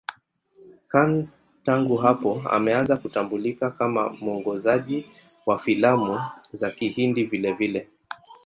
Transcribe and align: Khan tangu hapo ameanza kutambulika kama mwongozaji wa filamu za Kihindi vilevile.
Khan 0.87 1.27
tangu 1.63 1.97
hapo 1.97 2.41
ameanza 2.49 2.97
kutambulika 2.97 3.71
kama 3.71 4.09
mwongozaji 4.09 5.05
wa 5.45 5.57
filamu 5.57 6.19
za 6.51 6.71
Kihindi 6.71 7.23
vilevile. 7.23 7.87